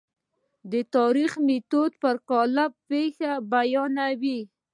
[0.71, 4.39] د تاریخي میتود پر قالب پېښې بیانوي.